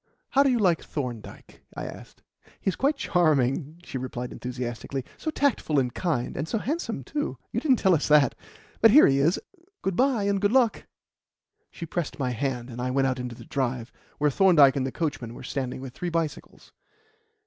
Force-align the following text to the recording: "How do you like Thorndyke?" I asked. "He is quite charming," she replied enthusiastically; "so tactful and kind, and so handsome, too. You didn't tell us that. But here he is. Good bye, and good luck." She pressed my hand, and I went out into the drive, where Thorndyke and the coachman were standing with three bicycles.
"How 0.29 0.41
do 0.41 0.49
you 0.49 0.57
like 0.57 0.81
Thorndyke?" 0.81 1.61
I 1.77 1.85
asked. 1.85 2.23
"He 2.59 2.69
is 2.69 2.75
quite 2.75 2.97
charming," 2.97 3.79
she 3.83 3.99
replied 3.99 4.31
enthusiastically; 4.31 5.05
"so 5.15 5.29
tactful 5.29 5.77
and 5.77 5.93
kind, 5.93 6.35
and 6.35 6.47
so 6.47 6.57
handsome, 6.57 7.03
too. 7.03 7.37
You 7.51 7.59
didn't 7.59 7.77
tell 7.77 7.93
us 7.93 8.07
that. 8.07 8.33
But 8.81 8.89
here 8.89 9.05
he 9.05 9.19
is. 9.19 9.39
Good 9.83 9.95
bye, 9.95 10.23
and 10.23 10.41
good 10.41 10.53
luck." 10.53 10.87
She 11.69 11.85
pressed 11.85 12.17
my 12.17 12.31
hand, 12.31 12.71
and 12.71 12.81
I 12.81 12.89
went 12.89 13.05
out 13.05 13.19
into 13.19 13.35
the 13.35 13.45
drive, 13.45 13.91
where 14.17 14.31
Thorndyke 14.31 14.75
and 14.75 14.87
the 14.87 14.91
coachman 14.91 15.35
were 15.35 15.43
standing 15.43 15.81
with 15.81 15.93
three 15.93 16.09
bicycles. 16.09 16.71